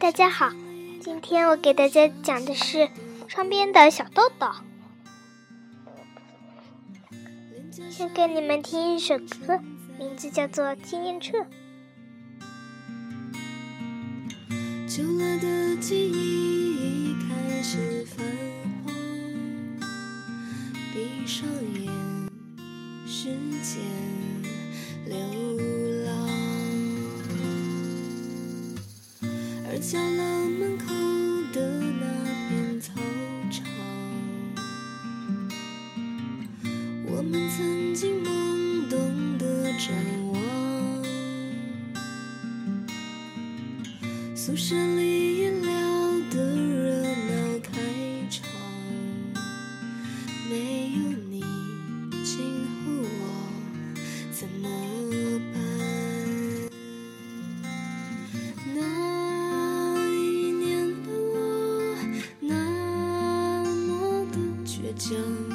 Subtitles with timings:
[0.00, 0.52] 大家好，
[1.00, 2.88] 今天我给大家讲的是
[3.26, 4.46] 窗边的小豆豆。
[7.90, 9.58] 先给你们听一首歌，
[9.98, 11.36] 名字叫做《纪念册》。
[14.86, 18.24] 旧了的记忆开始泛
[18.84, 18.94] 黄，
[20.94, 21.44] 闭上
[21.74, 21.90] 眼，
[23.04, 23.30] 时
[23.64, 23.82] 间
[25.06, 25.16] 流
[29.78, 30.86] 浪，而角落门口
[31.52, 31.60] 的
[32.00, 32.04] 那
[32.48, 32.92] 片操
[33.50, 33.64] 场，
[37.06, 38.26] 我们曾经懵
[38.90, 39.88] 懂的展
[40.32, 40.36] 望。
[44.34, 45.07] 宿舍里
[64.98, 65.47] 将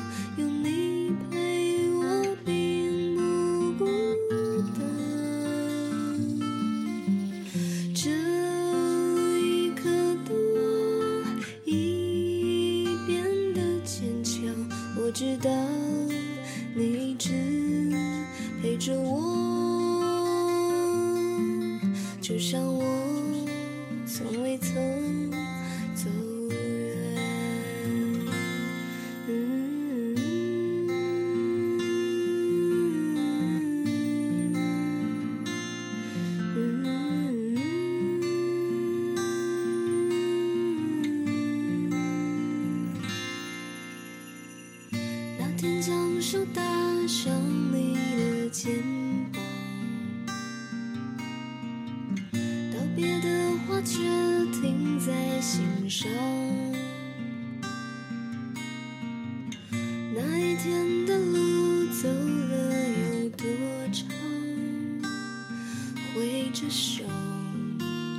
[66.54, 67.04] 着手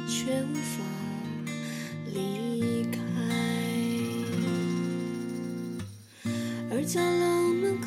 [0.08, 0.82] 却无法
[2.12, 2.98] 离开。
[6.68, 7.86] 而角落门口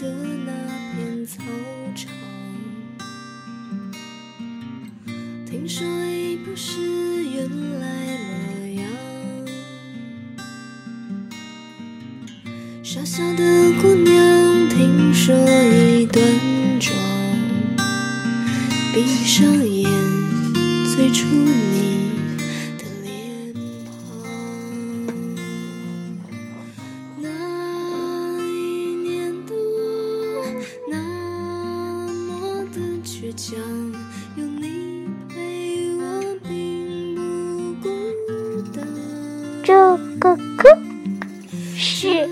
[0.00, 0.08] 的
[0.46, 0.52] 那
[0.94, 1.42] 片操
[1.96, 2.08] 场，
[5.44, 8.32] 听说已不是原来模
[8.80, 8.86] 样。
[12.84, 15.34] 傻笑的姑娘，听说
[18.94, 19.90] 闭上眼，
[20.94, 22.12] 最初你
[22.78, 23.52] 的脸
[23.84, 23.90] 庞。
[27.20, 27.26] 那
[28.46, 30.46] 一年的我
[30.88, 30.94] 那
[32.06, 33.58] 么的倔强，
[34.36, 36.02] 有你陪我
[36.48, 36.54] 并
[37.80, 38.78] 不孤单。
[39.64, 39.74] 这
[40.20, 40.70] 个歌
[41.76, 42.28] 是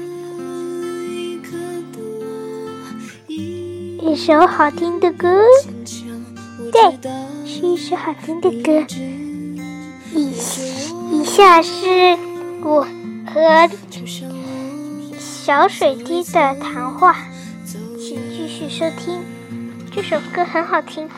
[4.00, 5.42] 一首好听的歌，
[8.04, 8.84] 好听的歌。
[10.12, 10.32] 以
[11.12, 12.18] 以下是
[12.60, 12.84] 我
[13.32, 13.70] 和
[15.20, 17.16] 小水滴的谈话，
[17.64, 19.20] 请继续收听。
[19.94, 21.08] 这首歌很好听。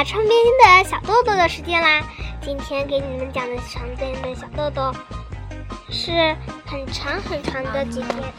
[0.00, 0.32] 了窗边
[0.80, 2.02] 的小豆豆的时间啦！
[2.40, 4.90] 今天给你们讲的窗边的小豆豆
[5.90, 8.32] 是很长很长的几天，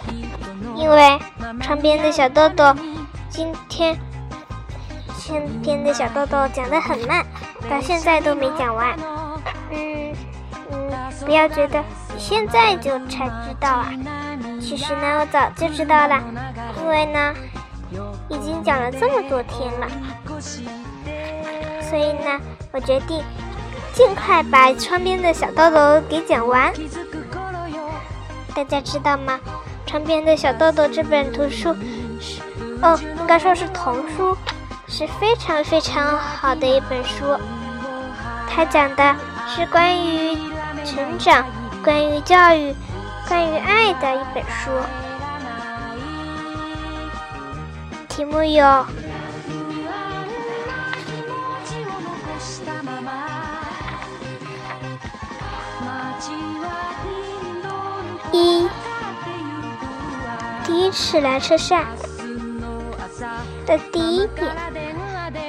[0.75, 1.19] 因为
[1.61, 2.75] 窗边的小豆豆
[3.29, 3.95] 今天
[5.19, 7.23] 窗边的小豆豆讲的很慢，
[7.69, 8.97] 到现在都没讲完。
[9.69, 10.15] 嗯
[10.71, 10.91] 嗯，
[11.23, 11.83] 不要觉得
[12.17, 13.93] 现在就才知道啊，
[14.59, 16.23] 其实呢我早就知道了，
[16.79, 17.35] 因为呢
[18.29, 19.87] 已经讲了这么多天了。
[21.91, 22.39] 所以呢，
[22.71, 23.21] 我决定
[23.93, 26.71] 尽快把窗边的小豆豆给讲完。
[28.55, 29.37] 大家知道吗？
[29.89, 31.75] 《窗边的小豆豆》这本图书
[32.21, 32.41] 是，
[32.81, 34.37] 哦，应该说是童书，
[34.87, 37.25] 是非常非常好的一本书。
[38.49, 39.13] 它讲的
[39.49, 40.37] 是关于
[40.85, 41.45] 成长、
[41.83, 42.73] 关于教育、
[43.27, 44.71] 关于爱的一本书。
[48.07, 48.85] 题目有。
[58.31, 58.69] 一，
[60.65, 61.85] 第一次来车站
[63.65, 64.47] 的第一遍，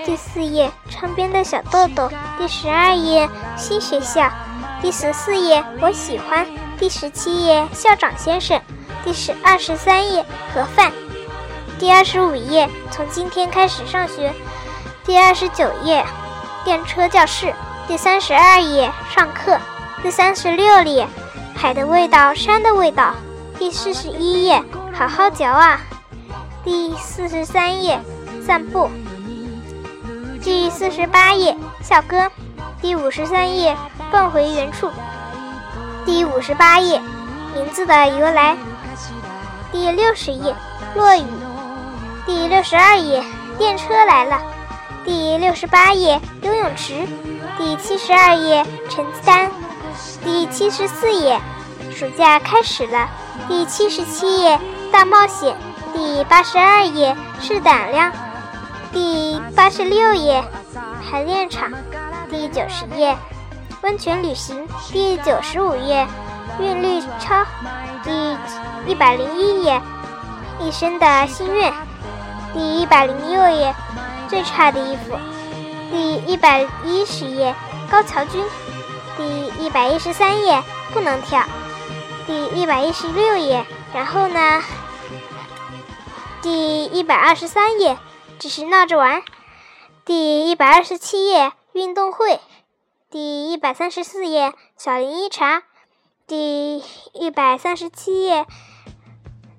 [0.04, 4.30] 第四页窗边的小豆豆，第十二页新学校，
[4.80, 6.46] 第十四页我喜欢，
[6.78, 8.60] 第十七页校长先生，
[9.04, 10.92] 第十二十三页盒饭，
[11.78, 14.32] 第二十五页从今天开始上学，
[15.04, 16.04] 第二十九页
[16.64, 17.54] 电车教室，
[17.86, 19.58] 第三十二页上课，
[20.02, 21.06] 第三十六页。
[21.62, 23.14] 海的味道，山的味道。
[23.56, 24.60] 第四十一页，
[24.92, 25.80] 好好嚼啊。
[26.64, 28.00] 第四十三页，
[28.44, 28.90] 散步。
[30.42, 32.28] 第四十八页，校歌。
[32.80, 33.76] 第五十三页，
[34.10, 34.90] 放回原处。
[36.04, 37.00] 第五十八页，
[37.54, 38.56] 名字的由来。
[39.70, 40.52] 第六十页，
[40.96, 41.22] 落雨。
[42.26, 43.22] 第六十二页，
[43.56, 44.42] 电车来了。
[45.04, 47.06] 第六十八页，游泳池。
[47.56, 49.48] 第七十二页，成绩单。
[50.24, 51.40] 第七十四页。
[51.94, 53.08] 暑假开始了，
[53.48, 54.58] 第七十七页
[54.90, 55.54] 大冒险，
[55.92, 58.10] 第八十二页试胆量，
[58.92, 60.42] 第八十六页
[61.02, 61.70] 排练场，
[62.30, 63.16] 第九十页
[63.82, 66.06] 温泉旅行，第九十五页
[66.58, 67.44] 韵律操，
[68.02, 68.36] 第
[68.90, 69.80] 一百零一页
[70.60, 71.72] 一生的心愿，
[72.54, 73.74] 第一百零六页
[74.28, 75.18] 最差的衣服，
[75.90, 77.54] 第一百一十页
[77.90, 78.42] 高桥君，
[79.62, 80.60] 一百一十三页
[80.92, 81.44] 不能跳。
[82.26, 83.64] 第一百一十六页，
[83.94, 84.60] 然后呢？
[86.42, 87.96] 第一百二十三页，
[88.40, 89.22] 只是闹着玩。
[90.04, 92.40] 第一百二十七页，运动会。
[93.08, 95.62] 第一百三十四页，小林一茶。
[96.26, 96.82] 第
[97.12, 98.44] 一百三十七页，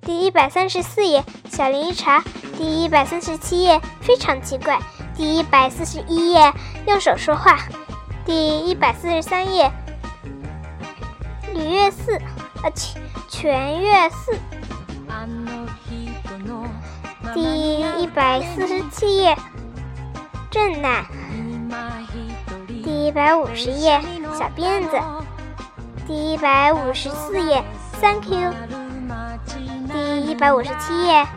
[0.02, 2.26] 第一百三十四页，小林一茶。
[2.58, 4.82] 第一百三十七页，非常奇怪。
[5.16, 6.52] 第一百四十一页，
[6.88, 7.58] 用手说话。
[8.26, 9.72] 第一百四十三页，
[11.54, 12.20] 吕月寺。
[12.64, 14.32] 呃，全全月四，
[17.34, 19.38] 第一百四十七页，
[20.50, 21.04] 正南，
[22.82, 24.00] 第一百五十页，
[24.40, 24.98] 小辫子，
[26.08, 27.62] 第一百五十四页
[28.00, 28.54] ，Thank you，
[29.92, 31.28] 第一百五十七页，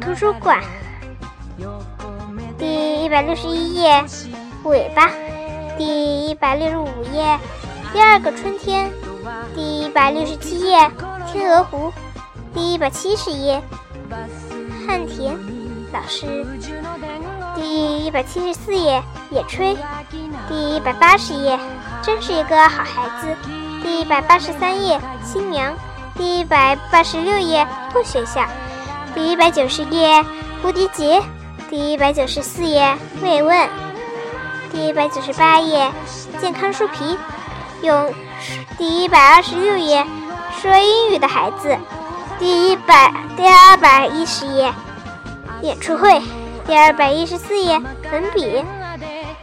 [0.00, 0.62] 图书馆，
[2.56, 4.04] 第一百六十一页，
[4.62, 5.10] 尾巴，
[5.76, 7.36] 第一百六十五页，
[7.92, 8.88] 第二个春天。
[9.54, 10.90] 第一百六十七页，
[11.32, 11.92] 天鹅湖。
[12.54, 13.62] 第一百七十页，
[14.86, 15.36] 汉田
[15.92, 16.46] 老师。
[17.54, 19.76] 第一百七十四页，野炊。
[20.48, 21.58] 第一百八十页，
[22.02, 23.36] 真是一个好孩子。
[23.82, 25.74] 第一百八十三页，新娘。
[26.16, 28.42] 第一百八十六页，破学校。
[29.14, 30.24] 第一百九十页，
[30.62, 31.22] 蝴蝶结。
[31.68, 33.68] 第一百九十四页，慰问。
[34.70, 35.90] 第一百九十八页，
[36.40, 37.18] 健康树皮。
[37.82, 38.14] 用。
[38.78, 40.06] 第一百二十六页，
[40.60, 41.76] 说英语的孩子。
[42.38, 44.72] 第一百第二百一十页，
[45.62, 46.20] 演出会。
[46.66, 47.80] 第二百一十四页，
[48.10, 48.64] 粉笔。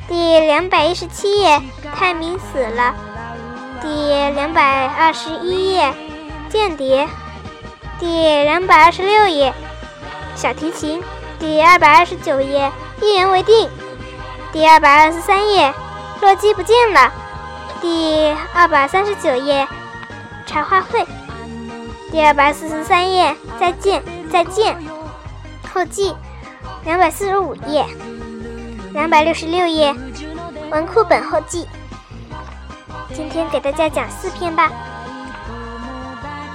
[0.08, 1.62] 第两百一十七页，
[1.96, 2.94] 泰明死了。
[3.82, 5.94] 第两百二十一页，
[6.50, 7.08] 间谍。
[8.00, 8.06] 第
[8.44, 9.54] 两百二十六页，
[10.36, 11.02] 小提琴。
[11.40, 13.70] 第二百二十九页，一言为定。
[14.52, 15.74] 第二百二十三页，
[16.22, 17.12] 洛基不见了。
[17.84, 19.68] 第二百三十九页，
[20.46, 21.06] 茶话会。
[22.10, 24.82] 第二百四十三页，再见，再见。
[25.74, 26.16] 后记，
[26.86, 27.86] 两百四十五页，
[28.94, 29.94] 两百六十六页，
[30.72, 31.68] 文库本后记。
[33.14, 34.72] 今天给大家讲四篇吧，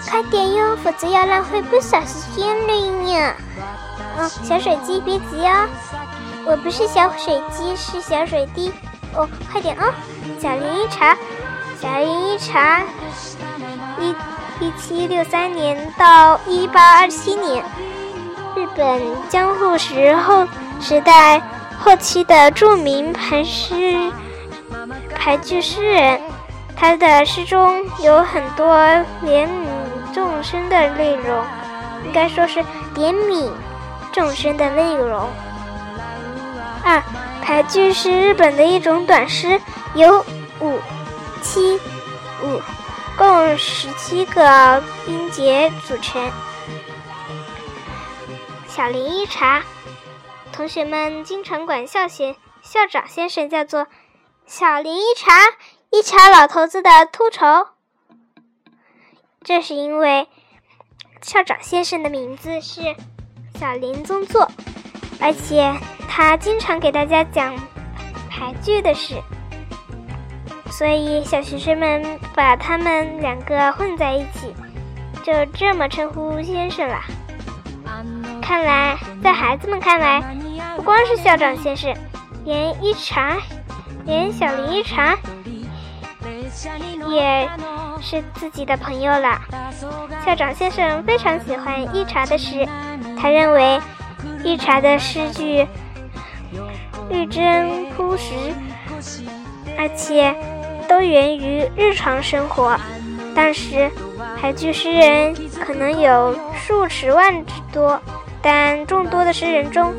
[0.08, 3.36] 快点哟，否则要浪费不少时间了呀。
[4.16, 5.68] 嗯，小水鸡别急哦，
[6.46, 8.72] 我不是小水鸡，是小水滴。
[9.14, 9.92] 哦，快点哦！
[10.38, 11.16] 小林一茶，
[11.80, 12.82] 小林一茶，
[13.98, 14.14] 一
[14.60, 17.64] 一七六三年到一八二七年，
[18.54, 20.46] 日本江户时后
[20.80, 21.40] 时代
[21.78, 24.12] 后期的著名排诗
[25.14, 26.20] 排句诗人。
[26.76, 28.76] 他的诗中有很多
[29.24, 29.66] 怜悯
[30.14, 31.44] 众生的内容，
[32.04, 32.60] 应该说是
[32.94, 33.50] 怜悯
[34.12, 35.28] 众生的内容。
[36.84, 37.02] 二。
[37.48, 39.58] 排句是日本的一种短诗，
[39.94, 40.22] 由
[40.60, 40.78] 五、
[41.40, 41.80] 七、
[42.42, 42.60] 五
[43.16, 46.30] 共十七个音节组成。
[48.66, 49.62] 小林一茶，
[50.52, 53.86] 同学们经常管校先校长先生叫做
[54.44, 55.32] 小林一茶，
[55.88, 57.68] 一茶老头子的秃头。
[59.42, 60.28] 这是因为
[61.22, 62.94] 校长先生的名字是
[63.58, 64.50] 小林宗作，
[65.20, 65.74] 而且
[66.08, 67.54] 他经常给大家讲
[68.30, 69.14] 牌剧的事，
[70.70, 72.02] 所以小学生们
[72.34, 74.54] 把他们两个混在一起，
[75.22, 77.00] 就这么称呼先生了。
[78.40, 80.22] 看来，在孩子们看来，
[80.76, 81.92] 不光是校长先生，
[82.44, 83.36] 连一茶，
[84.04, 85.16] 连小林一茶，
[87.08, 87.48] 也
[88.00, 89.40] 是自己的朋友了。
[90.24, 92.66] 校长先生非常喜欢一茶的诗，
[93.20, 93.80] 他认为
[94.42, 95.66] 一茶的诗句
[97.10, 98.34] 率真朴实，
[99.76, 100.34] 而且
[100.88, 102.78] 都源于日常生活。
[103.34, 103.90] 当时，
[104.42, 105.34] 俳句诗人
[105.64, 108.00] 可能有数十万之多。
[108.40, 109.92] 但众多的诗人中，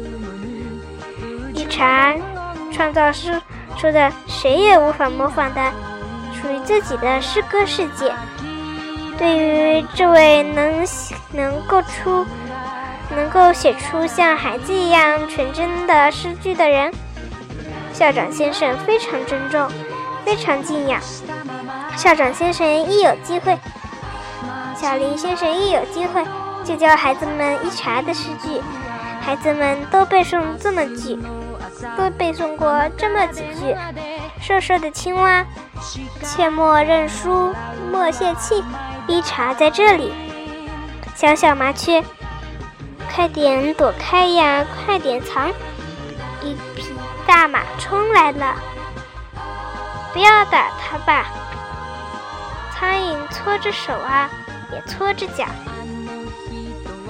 [1.54, 2.16] 一茶
[2.72, 3.40] 创造诗
[3.78, 5.72] 出的谁也无法模仿的
[6.34, 8.14] 属于自己的诗歌世界。
[9.18, 10.88] 对于这位能
[11.34, 12.26] 能够出
[13.16, 16.94] 能够写出像孩子一样纯真的诗句的人，
[17.94, 19.70] 校长先生非常尊重，
[20.26, 21.02] 非常敬仰。
[21.98, 23.58] 校长先生一有机会，
[24.76, 26.24] 小林先生一有机会。
[26.64, 28.62] 就教孩子们一茬的诗句，
[29.22, 31.18] 孩子们都背诵这么句，
[31.98, 33.76] 都背诵过这么几句。
[34.40, 35.44] 瘦瘦的青蛙，
[36.22, 37.56] 切莫认输，
[37.92, 38.64] 莫泄气，
[39.08, 40.14] 一茬在这里。
[41.16, 42.04] 小小麻雀，
[43.14, 45.50] 快点躲开呀，快点藏，
[46.42, 46.86] 一匹
[47.28, 48.56] 大马冲来了，
[50.14, 51.26] 不要打它吧。
[52.74, 54.30] 苍蝇搓着手啊，
[54.72, 55.46] 也搓着脚。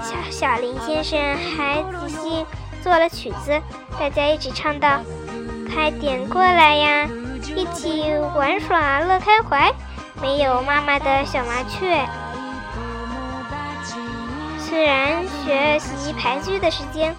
[0.01, 1.19] 小小林先生
[1.55, 2.45] 还仔细
[2.81, 3.61] 做了曲子，
[3.99, 5.01] 大家一起唱道
[5.71, 7.07] ：“快点过来呀，
[7.55, 9.71] 一起玩耍乐开怀。”
[10.21, 12.05] 没有妈妈的小麻雀。
[14.69, 17.15] 虽然学习排句的时间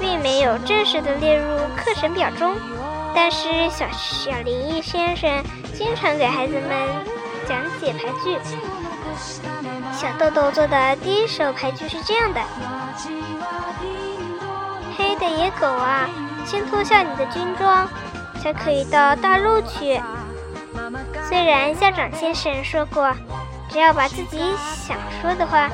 [0.00, 1.44] 并没有正式的列入
[1.76, 2.56] 课程表中，
[3.14, 5.30] 但是小小林一先生
[5.72, 6.88] 经常给孩子们
[7.48, 8.36] 讲解排句。
[9.92, 12.40] 小豆豆做的第一首牌句是这样的：
[14.98, 16.08] 黑的野狗啊，
[16.44, 17.88] 先脱下你的军装，
[18.42, 20.00] 才可以到大陆去。
[21.28, 23.14] 虽然校长先生说过，
[23.68, 25.70] 只要把自己想说的话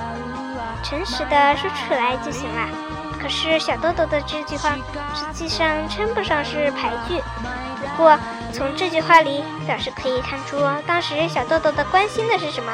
[0.83, 2.69] 诚实的说出来就行了，
[3.21, 4.77] 可是小豆豆的这句话
[5.15, 7.21] 实际上称不上是排句。
[7.81, 8.19] 不过
[8.53, 12.73] 从这句话里，倒是可以看出当时小豆豆的关心的是什么。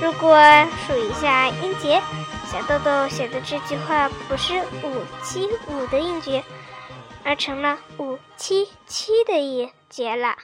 [0.00, 0.38] 如果
[0.86, 2.00] 数一下音节，
[2.46, 6.42] 小豆豆写的这句话不是五七五的音节，
[7.24, 10.36] 而成了五七七的音节了。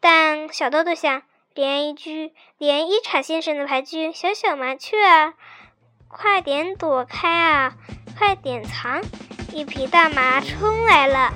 [0.00, 1.22] 但小豆豆想，
[1.54, 5.34] 连一句连一茶先生的牌句“小小麻雀啊，
[6.08, 7.74] 快点躲开啊，
[8.18, 9.00] 快点藏，
[9.52, 11.32] 一匹大马冲来了”，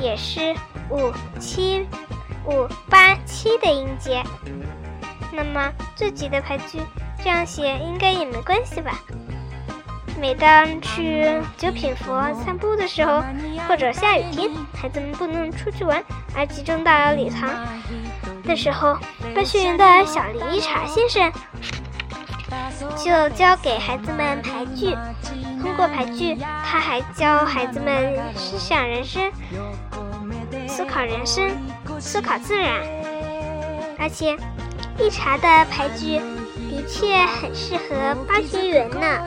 [0.00, 0.54] 也是
[0.88, 1.86] 五七
[2.46, 4.22] 五八七的音节。
[5.30, 6.80] 那么自己的牌句
[7.22, 8.98] 这样写应该也没关系吧？
[10.18, 13.22] 每当去九品佛散步的时候，
[13.68, 16.02] 或者下雨天，孩子们不能出去玩，
[16.34, 17.50] 而集中到礼堂
[18.44, 18.96] 的时候，
[19.34, 21.32] 被训员的小林一茶先生
[22.96, 24.96] 就教给孩子们排句。
[25.60, 29.32] 通过排句，他还教孩子们思想人生、
[30.68, 31.50] 思考人生、
[31.98, 32.80] 思考自然，
[33.98, 34.36] 而且。
[34.96, 36.20] 一茶的牌句
[36.70, 39.26] 的确很适合巴学园呢。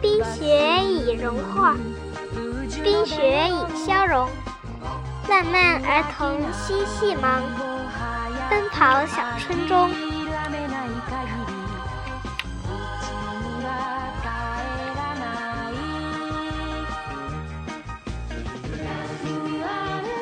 [0.00, 1.74] 冰雪已融化，
[2.84, 4.28] 冰雪已消融，
[5.30, 7.40] 浪漫儿童嬉戏忙，
[8.50, 9.88] 奔跑小村中。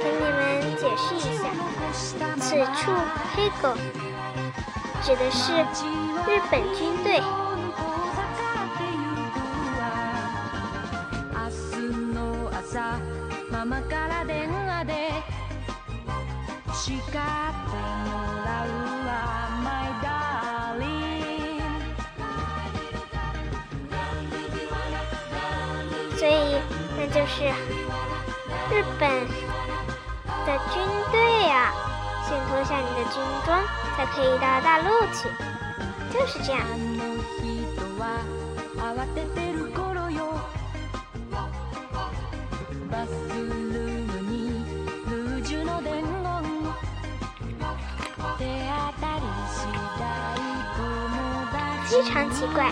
[0.02, 1.48] 给你们解释一下。
[2.38, 2.92] 此处
[3.34, 3.74] “黑狗”
[5.02, 5.54] 指的是
[6.26, 7.22] 日本军队。
[26.16, 26.56] 所以，
[26.96, 27.44] 那就是
[28.70, 29.08] 日本
[30.46, 31.72] 的军队啊。
[32.28, 33.60] 先脱下你的军装，
[33.96, 35.28] 才可以到大陆去。
[36.12, 36.60] 就是这样。
[51.88, 52.70] 非常奇怪，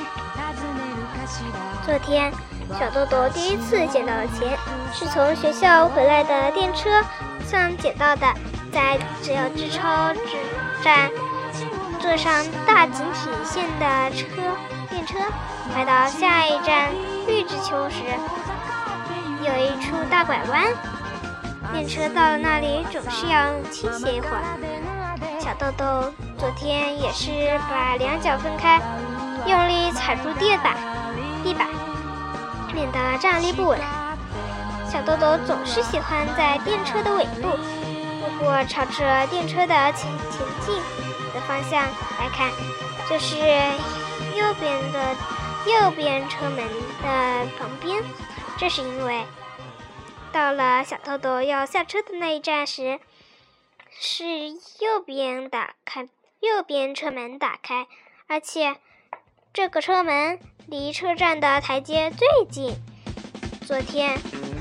[1.87, 2.31] 昨天
[2.79, 4.59] 小豆豆第一次捡到了钱，
[4.93, 7.03] 是从学校回来的电车
[7.47, 8.27] 上捡到的，
[8.71, 10.13] 在只要支超
[10.83, 11.11] 站
[11.99, 14.27] 坐上大井体线的车
[14.91, 15.19] 电车，
[15.73, 16.91] 快到下一站
[17.27, 18.03] 绿之丘时，
[19.41, 20.65] 有一处大拐弯，
[21.73, 24.43] 电车到了那里总是要倾斜一会儿。
[25.41, 27.31] 小豆豆昨天也是
[27.71, 28.81] 把两脚分开。
[29.47, 30.76] 用力踩住地板，
[31.45, 31.69] 地板，
[32.75, 33.81] 免得站立不稳。
[34.91, 40.76] 小豆豆总是喜欢在电车的尾部，如果朝着电车的前前进
[41.33, 41.85] 的方向
[42.19, 42.50] 来看，
[43.09, 43.37] 就是
[44.37, 45.15] 右边的
[45.67, 46.57] 右边车门
[47.03, 48.03] 的旁边。
[48.59, 49.25] 这是因为
[50.33, 52.99] 到了小豆豆要下车的那一站时，
[53.91, 54.49] 是
[54.81, 56.09] 右边打开，
[56.41, 57.87] 右边车门打开，
[58.26, 58.76] 而且。
[59.57, 62.77] 这个车门离车站的台阶最近。
[63.67, 64.15] 昨天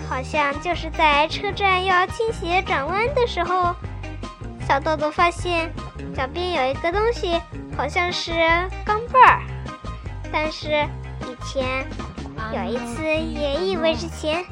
[0.07, 3.75] 好像就是在车站要倾斜转弯的时候，
[4.65, 5.69] 小豆豆发现
[6.15, 7.41] 脚边有一个东西，
[7.75, 8.31] 好像是
[8.85, 9.41] 钢镚儿。
[10.31, 10.87] 但是
[11.27, 11.85] 以前
[12.53, 14.45] 有一次也以为是钱，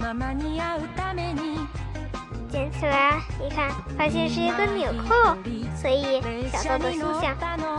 [2.54, 5.36] 捡起来一看，发现是一个纽扣，
[5.76, 7.36] 所以小豆豆心想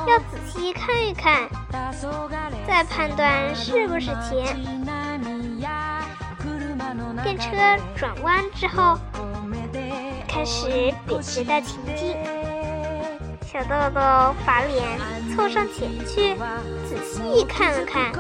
[0.09, 1.49] 要仔细看一看。
[2.67, 4.59] 再判断是不是钱。
[7.23, 7.51] 电车
[7.95, 8.99] 转弯之后，
[10.27, 12.17] 开始笔直的前进。
[13.47, 14.99] 小豆豆把脸
[15.37, 16.35] 凑上前去，
[16.85, 18.11] 仔细看了看，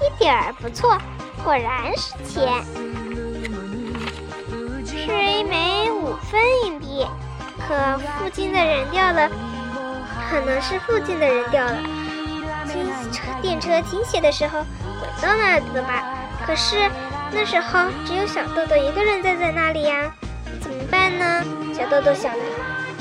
[0.00, 0.96] 一点儿不错，
[1.44, 2.64] 果然是钱，
[4.86, 5.73] 是一枚
[6.16, 7.06] 分硬币。
[7.66, 9.28] 可附近的人掉了，
[10.30, 11.76] 可能是附近的人掉了。
[13.40, 14.64] 电车停歇的时候，
[15.00, 16.02] 滚到那里的吧？
[16.46, 16.90] 可是
[17.30, 20.12] 那时候只有小豆豆一个人站在那里呀，
[20.60, 21.42] 怎么办呢？
[21.72, 22.32] 小豆豆想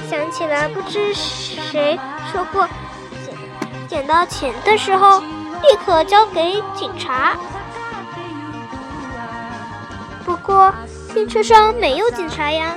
[0.10, 2.00] 想起了不知谁
[2.32, 2.68] 说过，
[3.26, 3.36] 捡
[3.90, 7.36] 捡到钱的时候立刻交给警察。
[10.24, 10.74] 不过
[11.14, 12.76] 电车上没有警察呀。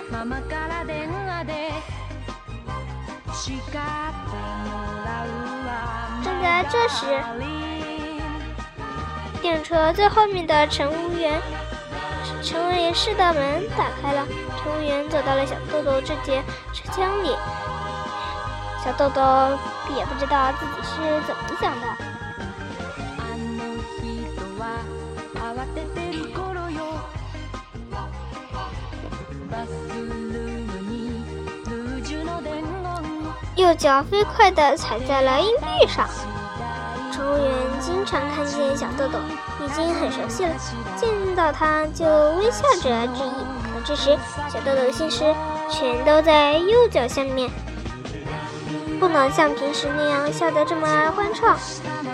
[6.23, 7.07] 正在这时，
[9.41, 11.41] 电车最后面的乘务员
[12.43, 14.27] 乘务员室的门打开了，
[14.63, 16.43] 乘务员走到了小豆豆这节
[16.75, 17.35] 车厢里。
[18.85, 19.59] 小豆豆
[19.97, 22.06] 也不知道自己是怎么想的。
[33.67, 36.07] 右脚飞快地踩在了硬币上。
[37.13, 39.19] 乘务员经常看见小豆豆，
[39.59, 40.53] 已经很熟悉了，
[40.97, 42.05] 见到他就
[42.37, 43.45] 微笑着致意。
[43.65, 44.17] 可这时，
[44.49, 45.25] 小豆豆的心思
[45.69, 47.51] 全都在右脚下面，
[49.01, 51.57] 不能像平时那样笑得这么欢畅，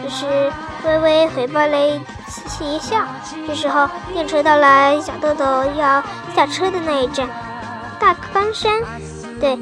[0.02, 0.50] 只是
[0.86, 3.04] 微微回报了一笑。
[3.46, 5.44] 这时候，电车到了小豆豆
[5.76, 6.02] 要
[6.34, 7.28] 下车的那一站——
[8.00, 8.80] 大冈山。
[9.38, 9.58] 对。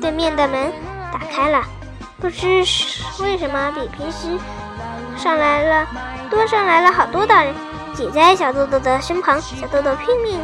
[0.00, 0.72] 对面的门
[1.12, 1.64] 打开了，
[2.20, 2.64] 不知
[3.20, 4.38] 为什么比平时
[5.16, 5.86] 上来了
[6.30, 7.54] 多上来了好多大人，
[7.94, 9.40] 挤在小豆豆的身旁。
[9.40, 10.38] 小豆豆拼命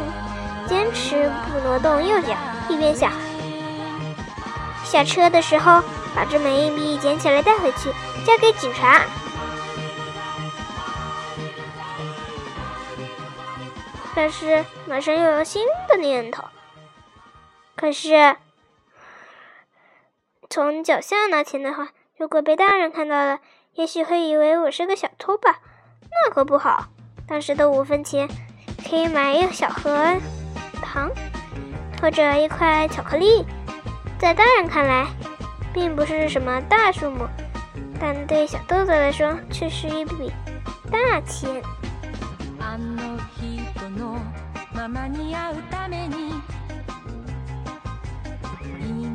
[0.67, 2.35] 坚持不挪动右脚，
[2.69, 3.11] 一边想：
[4.83, 5.81] 下车的时候
[6.15, 7.91] 把这枚硬币捡起来带回去，
[8.25, 9.01] 交给警察。
[14.15, 16.43] 但是马上又有新的念头，
[17.75, 18.35] 可是。
[20.51, 21.87] 从脚下拿钱的话，
[22.17, 23.39] 如果被大人看到了，
[23.75, 25.59] 也许会以为我是个小偷吧？
[26.09, 26.87] 那可不好。
[27.25, 28.27] 当时的五分钱
[28.83, 30.17] 可以买一小盒
[30.83, 31.09] 糖，
[32.01, 33.45] 或者一块巧克力，
[34.19, 35.07] 在大人看来，
[35.73, 37.25] 并不是什么大数目，
[37.97, 40.33] 但对小豆豆来说，却是一笔
[40.91, 41.63] 大钱。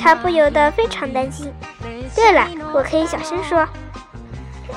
[0.07, 1.53] 他不由得非常担心。
[2.15, 3.67] 对了，我可以小声说：“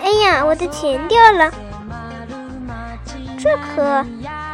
[0.03, 1.51] 哎呀，我的钱掉了！”
[3.37, 4.03] 这可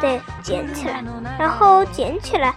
[0.01, 1.01] 得捡起来，
[1.39, 2.53] 然后捡起来，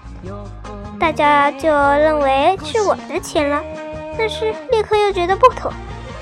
[0.98, 3.62] 大家就认为是我的钱了。
[4.18, 5.72] 但是立刻又觉得不妥。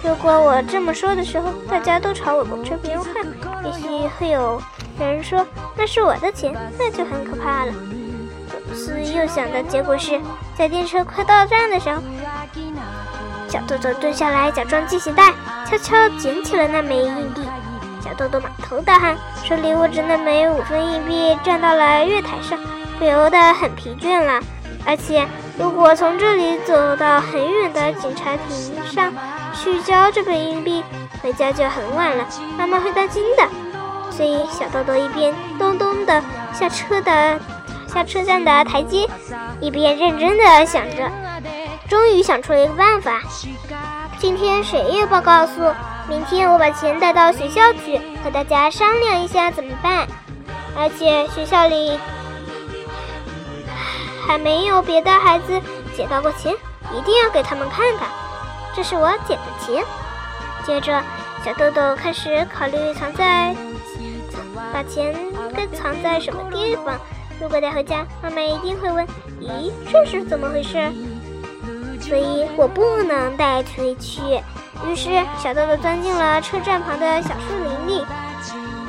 [0.02, 3.24] 如果我这么说的时候，大家都朝我这边看，
[3.64, 4.60] 也许会有
[4.98, 7.72] 人说那是我的钱，那就很可怕了。
[8.76, 10.20] 思又想的结果是，
[10.54, 12.00] 在电车快到站的时候，
[13.48, 15.32] 小豆豆蹲下来假装系鞋带，
[15.64, 17.40] 悄悄捡起了那枚硬币。
[18.04, 22.58] 小豆豆满头大汗，手里握着那枚五分硬币，站到了月台上，
[22.98, 24.40] 不由得很疲倦了。
[24.84, 25.26] 而且，
[25.58, 29.12] 如果从这里走到很远的警察亭上
[29.52, 30.84] 去交这本硬币，
[31.20, 32.24] 回家就很晚了，
[32.56, 33.48] 妈妈会担心的。
[34.12, 37.40] 所以，小豆豆一边咚咚的下车的
[37.96, 39.08] 下车站的台阶，
[39.58, 41.10] 一边认真的想着，
[41.88, 43.22] 终于想出了一个办法。
[44.18, 45.62] 今天谁也不告诉。
[46.06, 50.06] 明天我把钱带到学校去，和大家商量一下怎么办。
[50.76, 51.98] 而且学校里
[54.26, 55.58] 还没有别的孩子
[55.96, 56.52] 捡到过钱，
[56.94, 58.06] 一定要给他们看看，
[58.74, 59.82] 这是我捡的钱。
[60.66, 61.02] 接着，
[61.42, 63.56] 小豆豆开始考虑藏在
[64.70, 65.16] 把钱
[65.54, 66.94] 该藏在什么地方。
[67.40, 69.06] 如果带回家，妈妈一定会问
[69.40, 70.78] ：“咦，这是怎么回事？”
[72.00, 74.20] 所以我不能带回去。
[74.86, 78.04] 于是，小豆豆钻进了车站旁的小树林里。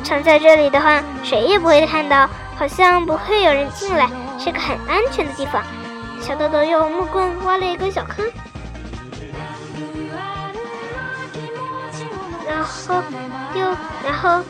[0.03, 5.63] 藏在这里的话，谁也不会看到，好像不会有人进来，是个很安全的地方。
[6.21, 8.25] 小豆豆用木棍挖了一个小坑，
[12.47, 13.03] 然后
[13.55, 13.65] 又
[14.03, 14.41] 然后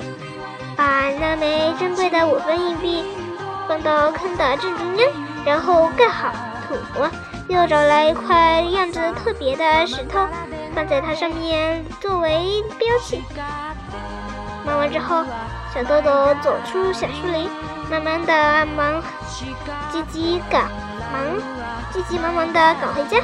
[0.75, 3.03] 把那枚珍贵的五分硬币
[3.67, 5.10] 放到坑的正中央，
[5.45, 6.32] 然后盖好
[6.67, 6.75] 土，
[7.47, 10.27] 又找来一块样子特别的石头。
[10.73, 13.23] 放在它上面作为标记。
[14.63, 15.25] 忙完之后，
[15.73, 17.49] 小豆豆走出小树林，
[17.89, 19.01] 慢慢的忙，
[19.91, 20.65] 急急赶
[21.12, 21.41] 忙，
[21.91, 23.19] 急急忙忙的赶回家。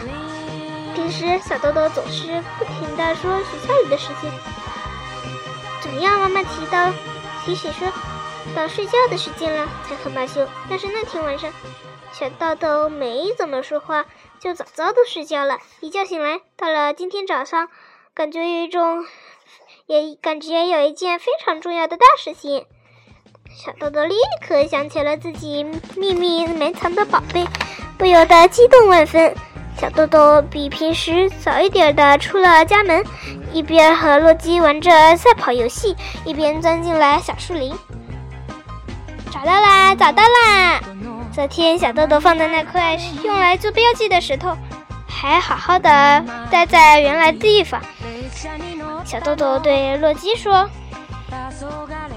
[0.96, 4.32] 平时小豆豆总是不停的说学校里的事情，
[5.80, 6.92] 怎么样妈妈提到
[7.46, 7.88] 提醒说
[8.56, 10.48] 到睡觉的时间了才肯罢休。
[10.70, 11.52] 但是那天晚上，
[12.12, 14.06] 小豆豆没怎么说话。
[14.40, 15.60] 就早早的睡觉了。
[15.80, 17.70] 一觉醒来，到了今天早上，
[18.14, 19.06] 感觉有一种，
[19.86, 22.66] 也感觉有一件非常重要的大事情。
[23.56, 25.64] 小豆豆立刻想起了自己
[25.96, 27.46] 秘密埋藏的宝贝，
[27.98, 29.34] 不由得激动万分。
[29.80, 33.02] 小豆豆比平时早一点的出了家门，
[33.54, 37.74] 一边和洛基玩着赛跑游戏，一边钻进了小树林。
[39.44, 39.94] 找到啦！
[39.94, 40.80] 找到啦！
[41.34, 44.56] 昨天小豆豆放的那块用来做标记的石头，
[45.06, 47.82] 还好好的待在原来的地方。
[49.04, 50.66] 小豆豆对洛基说：“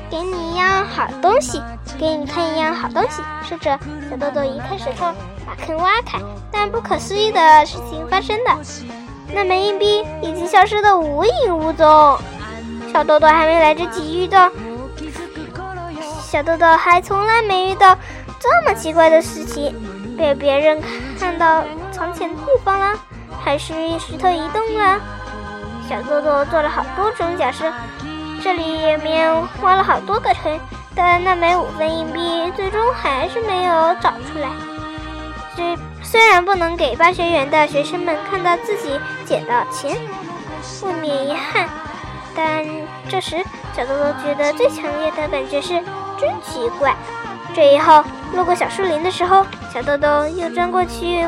[0.08, 1.60] 给你一样好东西，
[1.98, 3.76] 给你看一样好东西。”说着，
[4.08, 5.12] 小豆豆移开石头，
[5.44, 6.20] 把坑挖开。
[6.52, 8.56] 但不可思议的事情发生了，
[9.32, 12.16] 那枚硬币已经消失的无影无踪。
[12.92, 14.48] 小豆豆还没来得及遇到，
[16.36, 17.96] 小豆豆还从来没遇到。
[18.38, 19.74] 这么奇怪的事情，
[20.18, 20.82] 被别人
[21.18, 22.92] 看到藏钱的地方了，
[23.42, 25.00] 还是石头移动了？
[25.88, 27.72] 小豆豆做了好多种假设，
[28.42, 30.60] 这里面挖了好多个坑，
[30.94, 34.50] 但那枚五分硬币最终还是没有找出来。
[35.54, 39.96] 虽虽然不能给巴学园的学生们看到自己捡到钱，
[40.82, 41.66] 不免遗憾，
[42.36, 42.62] 但
[43.08, 43.42] 这时
[43.74, 45.82] 小豆豆觉得最强烈的感觉是
[46.18, 46.94] 真奇怪。
[47.54, 51.24] 这以后，路过小树林的时候，小豆豆又钻过去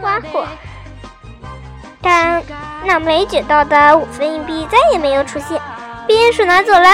[0.00, 0.46] 挖过，
[2.00, 2.42] 但
[2.84, 5.60] 那没捡到的五分硬币再也没有出现。
[6.08, 6.88] 鼹鼠拿走了，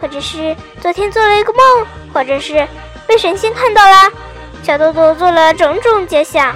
[0.00, 2.66] 或者是昨天做了一个梦，或者是
[3.06, 4.12] 被神仙看到了。
[4.62, 6.54] 小豆豆做了种种假想，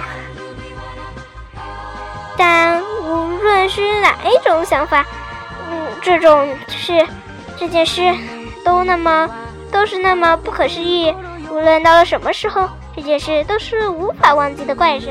[2.37, 5.05] 但无论是哪一种想法，
[5.71, 7.05] 嗯，这种事，
[7.57, 8.13] 这件事
[8.65, 9.29] 都那么。
[9.71, 11.13] 都是那么不可思议，
[11.49, 15.09] 无论到了什么时候，这件事都是无法忘记的怪事。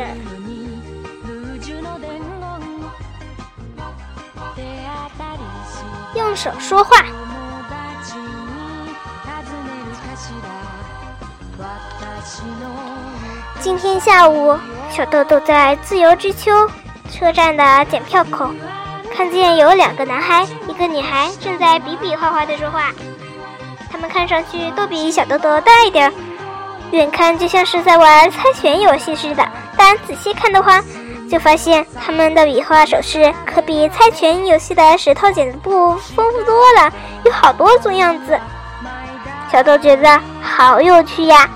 [6.14, 7.04] 用手说话。
[13.60, 16.50] 今天下午，小豆豆在自由之丘
[17.10, 18.48] 车站的检票口，
[19.14, 22.92] 看见有两个男孩，一个女孩正在比比划划的说话。
[24.04, 26.12] 们看上去都比小豆豆大一点儿，
[26.90, 29.48] 远看就像是在玩猜拳游戏似的。
[29.78, 30.82] 但仔细看的话，
[31.30, 36.92] 就发现他们的比划手势可比猜拳游戏的石头剪子布丰富多了，
[37.24, 38.38] 有好多种样子。
[39.50, 41.48] 小豆觉得好有趣呀，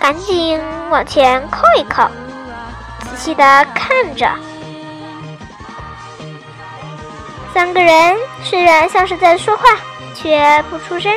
[0.00, 2.10] 赶紧往前靠一靠，
[3.08, 4.28] 仔细的看着。
[7.54, 9.62] 三个人虽然像是在说话，
[10.12, 11.12] 却不出声。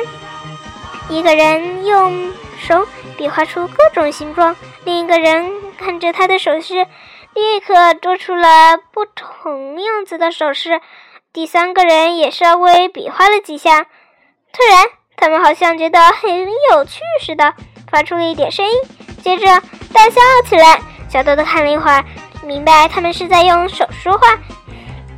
[1.08, 6.86] 一个人用手比划出各种形状，另一个人看着他的手势，
[7.34, 10.80] 立刻做出了不同样子的手势。
[11.32, 16.30] 第三个人也稍微比划了几下，突然，他们好像觉得很
[16.72, 17.54] 有趣似的，
[17.90, 18.72] 发出了一点声音，
[19.22, 19.46] 接着
[19.92, 20.80] 大笑起来。
[21.08, 22.04] 小豆豆看了一会儿，
[22.44, 24.38] 明白他们是在用手说话，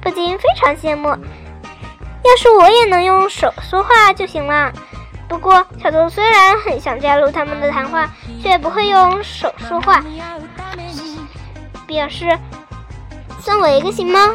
[0.00, 1.08] 不禁非常羡慕。
[1.08, 4.72] 要是我也能用手说话就行了。
[5.30, 8.10] 不过，小豆虽然很想加入他们的谈话，
[8.42, 10.04] 却不会用手说话，
[11.86, 12.36] 表示
[13.38, 14.34] 算我一个行吗？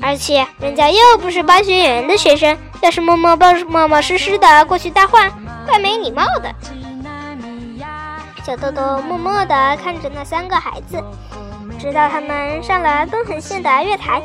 [0.00, 5.28] 而且人家又不是巴学园的学生，要是默默不冒冒失失的过去搭话，
[5.66, 6.54] 怪没礼貌的。
[8.42, 11.04] 小豆豆默默地看着那三个孩子，
[11.78, 14.22] 直到他们上了东横线的月台。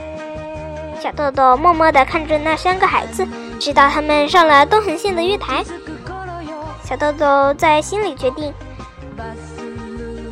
[1.02, 3.28] 小豆豆默默地看着那三个孩子，
[3.64, 5.64] 直到他们上了东横线的月台。
[6.84, 8.54] 小豆豆在心里决定，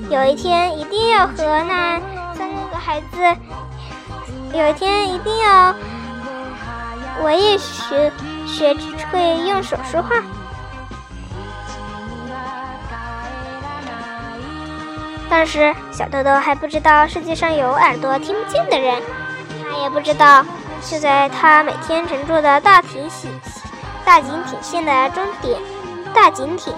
[0.09, 1.97] 有一天一定要和那
[2.35, 3.07] 三个孩子。
[4.53, 5.73] 有一天一定要，
[7.23, 8.11] 我也学
[8.45, 8.75] 学
[9.09, 10.21] 会用手说话。
[15.29, 19.01] 当时小豆豆还不知道世界上有耳朵听不见的人，
[19.63, 20.45] 他也不知道，
[20.89, 23.31] 就在他每天乘坐的大挺线
[24.03, 25.57] 大井町线的终点
[26.13, 26.73] 大井町，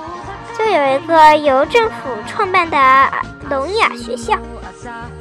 [0.57, 1.95] 就有一个由政府
[2.27, 2.77] 创办的
[3.49, 4.37] 聋哑学校。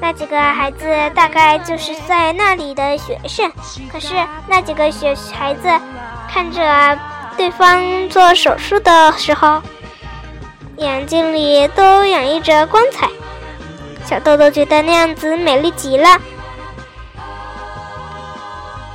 [0.00, 3.50] 那几个孩子大概就是在那里的学生，
[3.90, 4.14] 可是
[4.48, 5.68] 那几个学孩子
[6.28, 6.98] 看着
[7.36, 9.62] 对方做手术的时候，
[10.76, 13.08] 眼睛里都洋溢着光彩。
[14.04, 16.20] 小豆豆觉得那样子美丽极了，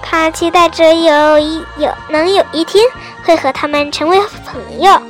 [0.10, 2.82] 他期待着有一有能有一天
[3.26, 5.02] 会和他们成为朋友。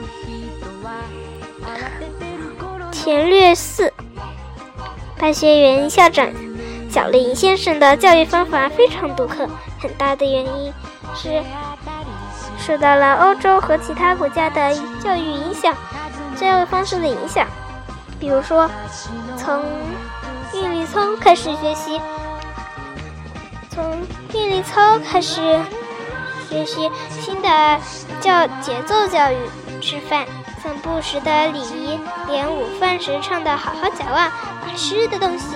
[2.92, 3.94] 前略四。
[5.20, 6.28] 巴学园校长
[6.90, 9.48] 小林先生的教育方法非常独特，
[9.80, 10.74] 很大的原因
[11.16, 11.44] 是
[12.58, 15.76] 受到了欧洲和其他国家的教育影响、
[16.36, 17.48] 教育方式的影响。
[18.20, 18.70] 比如说，
[19.38, 19.64] 从
[20.54, 22.02] 韵律操开始学习，
[23.78, 23.96] 从
[24.34, 25.36] 韵律操开始
[26.50, 27.80] 学习新的
[28.20, 29.38] 教节奏教育，
[29.80, 30.26] 吃饭。
[30.64, 34.32] 散步时的礼仪，连午饭时唱的“好好嚼啊，
[34.66, 35.56] 把吃的东西”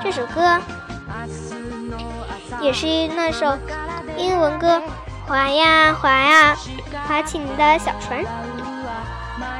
[0.00, 0.60] 这首歌，
[2.60, 3.58] 也是那首
[4.16, 4.78] 英文歌
[5.26, 6.56] 《划呀划呀
[7.08, 8.24] 划起你的小船》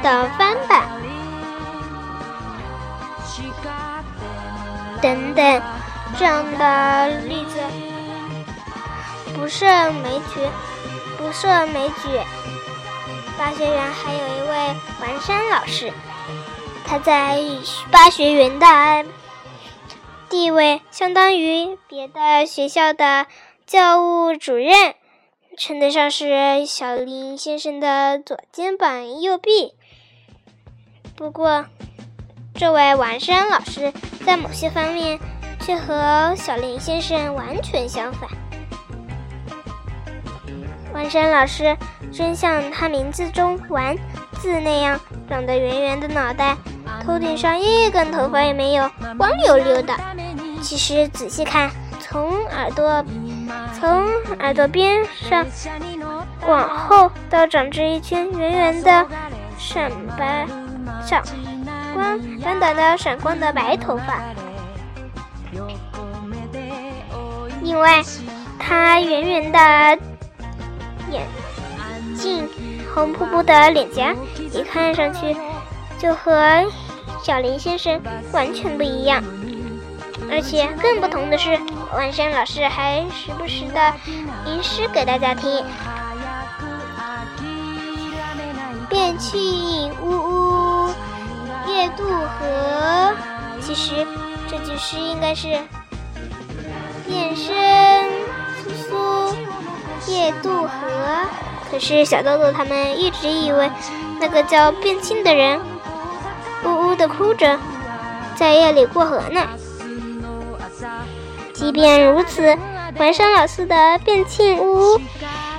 [0.01, 0.83] 的翻版。
[5.01, 5.61] 等等，
[6.17, 7.59] 这样的例子
[9.37, 10.41] 不胜枚举，
[11.15, 12.19] 不胜枚举。
[13.37, 15.93] 巴学园还有一位环山老师，
[16.83, 17.39] 他在
[17.91, 19.05] 巴学园的
[20.27, 23.27] 地位相当于别的学校的
[23.67, 24.95] 教务主任，
[25.55, 29.75] 称得上是小林先生的左肩膀右臂。
[31.15, 31.67] 不过，
[32.55, 33.93] 这位环山老师
[34.25, 35.19] 在某些方面
[35.61, 38.27] 却和小林先生完全相反。
[40.97, 41.77] 环山老师。
[42.11, 43.95] 真像他名字中“丸”
[44.41, 46.57] 字那样，长得圆圆的脑袋，
[47.03, 49.93] 头顶上一根头发也没有，光溜溜的。
[50.59, 53.05] 其实仔细看，从耳朵
[53.79, 54.07] 从
[54.39, 55.45] 耳朵边上
[56.47, 59.05] 往后，到长着一圈圆圆的、
[59.59, 60.47] 闪白、
[61.05, 61.21] 闪
[61.93, 64.19] 光、短短的、闪光的白头发。
[67.61, 68.01] 另外，
[68.57, 69.99] 他圆圆的
[71.11, 71.27] 眼。
[72.15, 72.49] 镜
[72.93, 74.15] 红扑扑的脸颊，
[74.51, 75.35] 一看上去
[75.99, 76.65] 就和
[77.23, 79.23] 小林先生完全不一样。
[80.29, 81.57] 而且更不同的是，
[81.93, 83.93] 万山老师还时不时的
[84.45, 85.63] 吟诗给大家听
[88.89, 89.37] ：“便去
[90.01, 90.89] 呜呜，
[91.67, 93.13] 夜渡河。”
[93.61, 94.05] 其实
[94.49, 95.47] 这句诗应该是
[97.07, 97.53] “变声苏苏，
[100.07, 100.69] 夜渡河”。
[101.69, 103.69] 可是小豆豆他们一直以为
[104.19, 105.59] 那个叫变庆的人
[106.63, 107.59] 呜呜的哭着，
[108.35, 109.41] 在夜里过河呢。
[111.53, 112.57] 即便如此，
[112.97, 115.01] 文山老师的变庆呜呜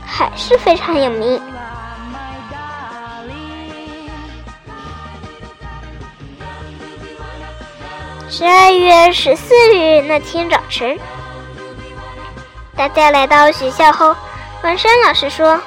[0.05, 1.41] 还是非常有名。
[8.31, 10.99] 十二月十四日那天早晨，
[12.77, 14.15] 大家来到学校后，
[14.63, 15.61] 文山老师说。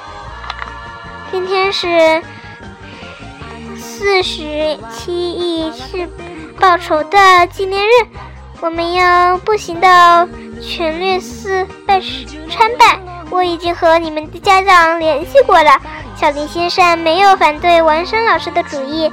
[1.30, 2.22] 今天是
[3.74, 6.06] 四十七义士
[6.60, 7.90] 报仇的纪念日，
[8.60, 10.28] 我们要步行到
[10.60, 11.98] 全略寺拜
[12.50, 13.00] 参拜。
[13.30, 15.80] 我已经和你们的家长联系过了，
[16.14, 19.10] 小林先生没有反对王山老师的主意，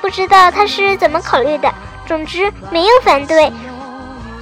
[0.00, 1.72] 不知道他是怎么考虑的。
[2.04, 3.52] 总之没有反对，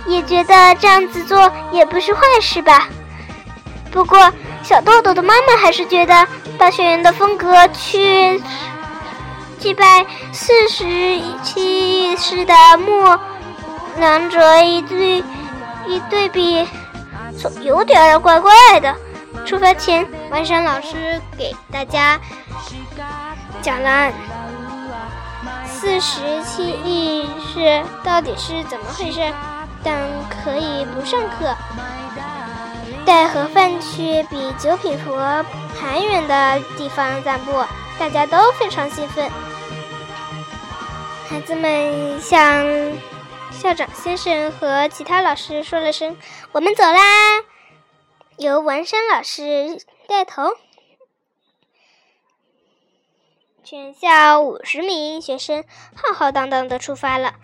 [0.07, 2.89] 也觉得这样子做也不是坏事吧。
[3.91, 6.27] 不过小豆豆的妈妈还是觉得
[6.59, 8.43] 大学园的风格去
[9.59, 10.85] 祭拜四十
[11.43, 13.19] 七世的墓，
[13.97, 15.25] 两者一对
[15.87, 16.69] 一对比，
[17.63, 18.95] 有点怪怪的。
[19.47, 22.21] 出发前，万山老师给大家
[23.63, 24.13] 讲了
[25.65, 29.21] 四十七义士到底是怎么回事，
[29.83, 29.97] 但
[30.29, 31.57] 可以不上课，
[33.09, 35.17] 带盒饭去比九品佛
[35.75, 37.65] 还远的地方散步，
[37.99, 39.31] 大家都非常兴奋。
[41.27, 42.67] 孩子们向
[43.51, 46.15] 校长先生和其他老师说了声
[46.53, 47.01] “我们走啦”。
[48.37, 50.53] 由文山老师带头，
[53.65, 57.37] 全校五十名学生浩浩荡荡的出发了。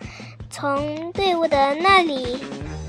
[0.51, 2.37] 从队伍的那里、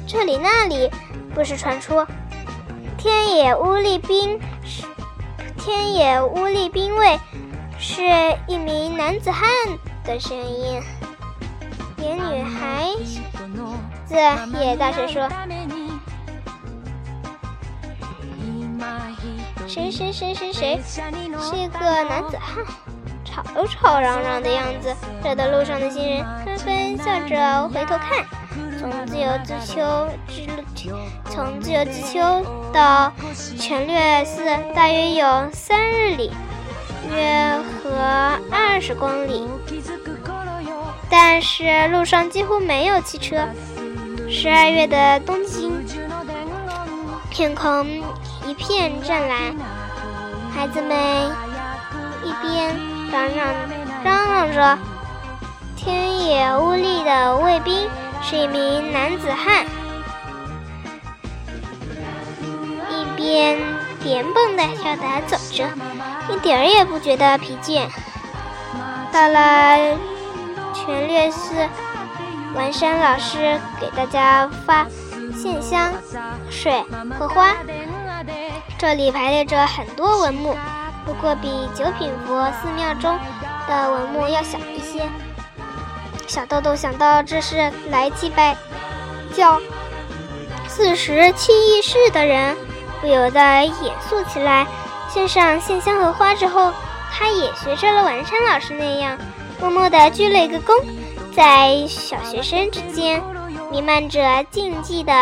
[0.07, 0.91] 这里、那里，
[1.35, 2.07] 不时传出
[3.07, 4.83] “天野乌力兵是”，
[5.57, 7.17] 天野乌力兵卫
[7.79, 8.03] 是
[8.49, 9.49] 一名男子汉
[10.03, 10.83] 的声音，
[11.99, 12.91] 连女孩
[14.07, 14.19] 子
[14.61, 15.29] 也大声说。
[19.69, 22.65] 谁谁谁谁谁是一个男子汉，
[23.25, 24.93] 吵吵嚷嚷的样子，
[25.23, 28.27] 惹得路上的行人纷纷笑着回头看。
[28.89, 30.47] 从自由之丘之
[31.29, 32.21] 从自由之丘
[32.73, 33.13] 到
[33.59, 34.45] 全略寺
[34.77, 36.31] 大约有三日里，
[37.11, 39.49] 约合二十公里，
[41.11, 43.37] 但是路上几乎没有汽车。
[44.31, 45.85] 十二月的东京，
[47.29, 47.85] 天空。
[48.47, 49.57] 一片湛蓝，
[50.55, 50.97] 孩子们
[52.23, 52.77] 一边
[53.11, 53.49] 嚷嚷
[54.05, 54.79] 嚷嚷着，
[55.75, 57.89] 天野乌力的卫兵
[58.29, 59.65] 是一名男子汉，
[62.91, 63.57] 一边
[64.03, 65.65] 连蹦带跳的走着，
[66.29, 67.87] 一点儿也不觉得疲倦。
[69.13, 69.97] 到了
[70.75, 71.69] 全略寺，
[72.57, 74.85] 完山老师给大家发
[75.33, 75.93] 线香、
[76.51, 76.85] 水
[77.17, 77.53] 和花。
[78.77, 80.57] 这里排列着很多文物，
[81.05, 83.17] 不过比九品佛寺庙中
[83.69, 85.09] 的文物要小一些。
[86.27, 88.57] 小豆豆想到这是来祭拜
[89.35, 89.61] 叫
[90.69, 92.57] 四十七义士的人，
[93.01, 94.67] 不由得严肃起来。
[95.09, 96.73] 献上线香和花之后，
[97.13, 99.17] 他也学着了完山老师那样，
[99.61, 100.85] 默默地鞠了一个躬。
[101.35, 103.23] 在小学生之间
[103.71, 105.13] 弥漫着禁忌的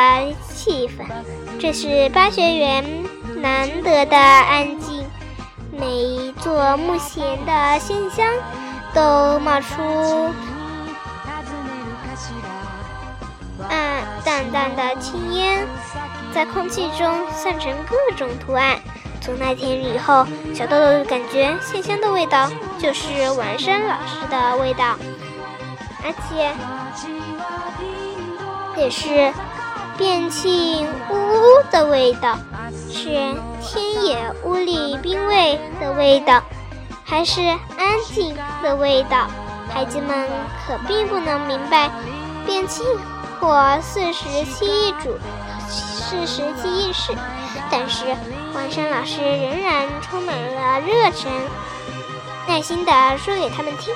[0.49, 1.05] 气氛，
[1.61, 2.85] 这是八学园。
[3.37, 5.05] 难得的安静，
[5.71, 8.27] 每一座木弦的线香
[8.95, 10.33] 都冒出
[13.69, 15.67] 暗淡淡的青烟，
[16.33, 18.79] 在空气中散成各种图案。
[19.21, 24.97] 从那天以后，小豆豆感觉线香的味道就是完山老师的味道，
[26.03, 26.53] 而且
[28.77, 29.33] 也是
[29.97, 32.37] 变气呜呜的味道。
[32.91, 33.09] 是
[33.63, 36.43] 天野屋里冰卫的味道，
[37.05, 39.27] 还是安静的味道？
[39.73, 40.29] 孩子们
[40.67, 41.91] 可并不能明白
[42.47, 42.83] 变气
[43.47, 45.19] 我四十七组、
[45.69, 47.13] 四十七义士，
[47.71, 48.07] 但是
[48.55, 51.31] 王山老师仍然充满了热忱，
[52.49, 53.95] 耐心地说给他们听。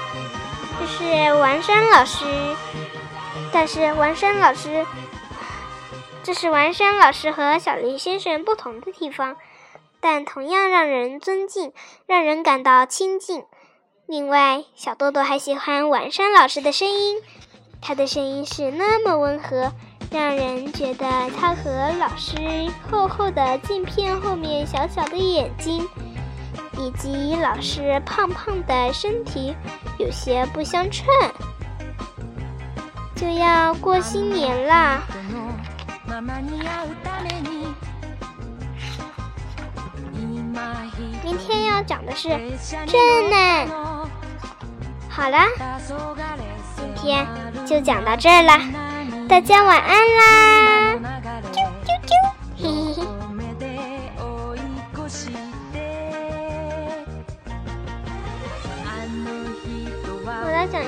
[0.78, 2.26] 这是王山老师，
[3.50, 4.84] 但是王山老师。
[6.22, 9.38] 这是王山老师和小林先生不同的地方，
[9.98, 11.72] 但同样让人尊敬，
[12.06, 13.44] 让人感到亲近。
[14.06, 17.22] 另外，小豆豆还喜欢王山老师的声音，
[17.80, 19.72] 他的声音是那么温和，
[20.10, 21.06] 让人觉得
[21.38, 25.88] 他和老师厚厚的镜片后面小小的眼睛，
[26.76, 29.54] 以及老师胖胖的身体
[29.98, 31.06] 有些不相称。
[33.14, 35.02] 就要过新年啦！
[41.24, 42.28] 明天要讲的是
[42.86, 43.66] 震难。
[45.08, 45.48] 好啦，
[46.78, 47.26] 今天
[47.66, 48.56] 就讲到这儿了，
[49.28, 50.94] 大家晚安啦！
[51.52, 52.12] 啾啾啾，
[52.56, 53.02] 嘿嘿嘿。
[60.40, 60.78] 我来 a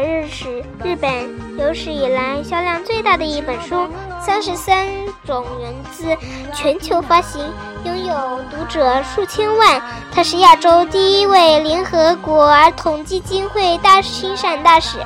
[0.00, 1.26] little bit
[2.08, 3.88] let downi'm not a real
[4.20, 4.86] 三十三
[5.26, 6.16] 种源自，
[6.54, 7.42] 全球发行，
[7.84, 9.82] 拥有读者数千万。
[10.12, 14.98] 他是亚洲第一位联合国儿童基金会大亲善大使，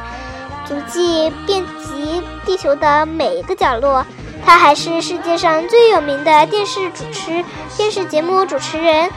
[0.67, 4.05] 足迹遍及地球的每一个角落。
[4.45, 7.45] 他还是世界上最有名的电视主持
[7.77, 9.11] 电视节目主持人，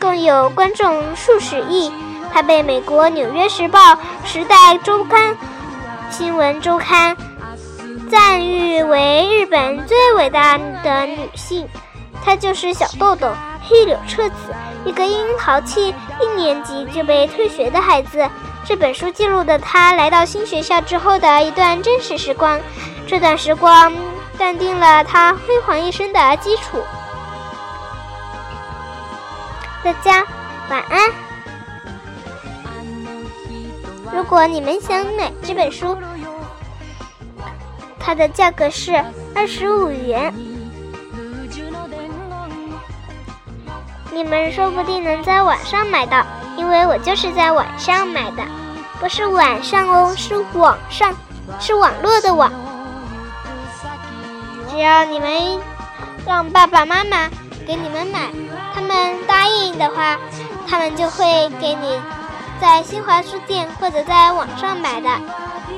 [0.00, 1.92] 共有观众数十亿。
[2.32, 3.78] 他被美国《纽约时报》
[4.24, 5.32] 《时代周刊》
[6.10, 7.16] 《新闻周刊》
[8.10, 11.66] 赞誉为日本最伟大的女性。
[12.24, 13.32] 她就是小豆豆
[13.62, 14.52] 黑柳彻子，
[14.84, 18.28] 一个因淘气一年级就被退学的孩子。
[18.66, 22.60] 这本书记录的她来到新学校之后的一段真实时光，
[23.06, 23.92] 这段时光
[24.36, 26.82] 奠定了她辉煌一生的基础。
[29.84, 30.26] 大家
[30.68, 31.08] 晚安。
[34.12, 35.96] 如果你们想买这本书，
[38.00, 38.92] 它的价格是
[39.34, 40.34] 二十五元。
[44.12, 46.24] 你们说不定能在网上买到，
[46.56, 48.42] 因为我就是在网上买的，
[48.98, 51.14] 不是晚上哦，是网上，
[51.60, 52.50] 是网络的网。
[54.68, 55.60] 只要你们
[56.26, 57.28] 让爸爸妈妈
[57.66, 58.30] 给你们买，
[58.74, 60.18] 他们答应的话，
[60.66, 62.00] 他们就会给你。
[62.60, 65.08] 在新华书店或者在网上买的，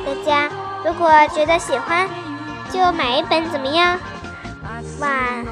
[0.05, 0.51] 大家
[0.85, 2.09] 如果觉得喜欢，
[2.71, 3.99] 就买一本怎么样？
[4.99, 5.45] 晚安。